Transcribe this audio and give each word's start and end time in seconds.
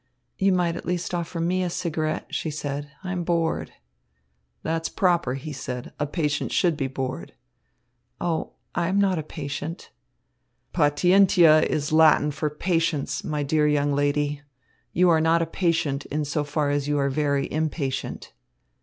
"You 0.39 0.51
might 0.51 0.75
at 0.75 0.83
least 0.87 1.13
offer 1.13 1.39
me 1.39 1.61
a 1.63 1.69
cigarette," 1.69 2.25
she 2.33 2.49
said. 2.49 2.89
"I 3.03 3.11
am 3.11 3.23
bored." 3.23 3.71
"That's 4.63 4.89
proper," 4.89 5.35
he 5.35 5.53
said. 5.53 5.93
"A 5.99 6.07
patient 6.07 6.51
should 6.51 6.75
be 6.75 6.87
bored." 6.87 7.35
"Oh, 8.19 8.53
I 8.73 8.87
am 8.87 8.97
not 8.97 9.19
a 9.19 9.21
patient." 9.21 9.91
"Patientia 10.73 11.61
is 11.69 11.89
the 11.89 11.97
Latin 11.97 12.31
for 12.31 12.49
'patience,' 12.49 13.23
my 13.23 13.43
dear 13.43 13.67
young 13.67 13.93
lady. 13.93 14.41
You 14.91 15.07
are 15.11 15.21
not 15.21 15.43
a 15.43 15.45
patient 15.45 16.05
in 16.07 16.25
so 16.25 16.43
far 16.43 16.71
as 16.71 16.87
you 16.87 16.97
are 16.97 17.11
very 17.11 17.45
impatient." 17.51 18.33